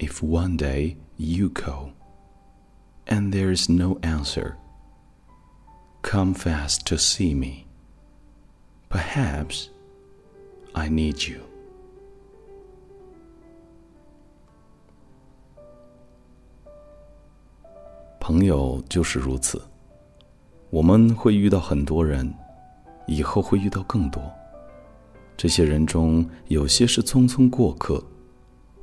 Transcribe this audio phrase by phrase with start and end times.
[0.00, 1.91] if one day you call
[3.07, 4.55] and there is no answer,
[6.01, 7.65] come fast to see me.
[8.89, 9.69] Perhaps
[10.73, 11.41] I need you.
[18.19, 19.59] 朋友就是如此，
[20.69, 22.31] 我们会遇到很多人，
[23.07, 24.21] 以后会遇到更多。
[25.35, 28.03] 这些人中有些是匆匆过客，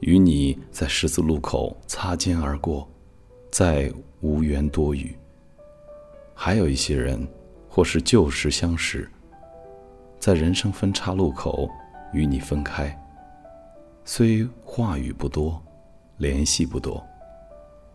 [0.01, 2.88] 与你在十字路口擦肩而过，
[3.50, 5.16] 再无缘多语；
[6.35, 7.28] 还有一些人，
[7.67, 9.09] 或是旧时相识，
[10.19, 11.67] 在人生分岔路口
[12.13, 12.95] 与你分开，
[14.06, 15.59] 虽话语不多，
[16.17, 17.03] 联系不多，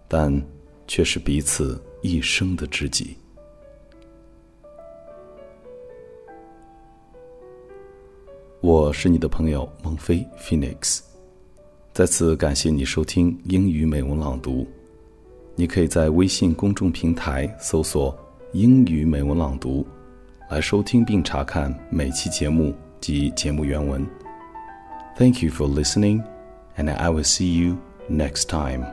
[0.08, 0.42] 但。
[0.88, 3.16] 却是彼此一生的知己。
[8.60, 11.00] 我是你的朋友孟非 Phoenix，
[11.96, 14.66] 再次感谢你收听英语美文朗读。
[15.54, 18.14] 你可以在微信公众平台搜索
[18.52, 19.82] “英语美文朗读”，
[20.50, 24.06] 来收听并查看每期节目及节目原文。
[25.16, 26.22] Thank you for listening,
[26.76, 27.78] and I will see you
[28.10, 28.84] next time.